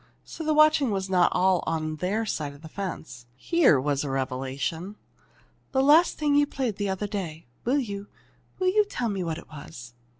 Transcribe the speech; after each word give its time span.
So 0.25 0.43
the 0.43 0.55
watching 0.55 0.89
was 0.89 1.11
not 1.11 1.31
all 1.31 1.63
on 1.67 1.97
their 1.97 2.25
side 2.25 2.55
of 2.55 2.63
the 2.63 2.67
fence! 2.69 3.27
Here 3.35 3.79
was 3.79 4.03
a 4.03 4.09
revelation! 4.09 4.95
"That 5.73 5.83
last 5.83 6.17
thing 6.17 6.33
you 6.33 6.47
played 6.47 6.77
the 6.77 6.89
other 6.89 7.05
day 7.05 7.45
will 7.65 7.77
you 7.77 8.07
will 8.57 8.69
you 8.69 8.83
tell 8.83 9.09
me 9.09 9.23
what 9.23 9.37
it 9.37 9.47
was?" 9.49 9.93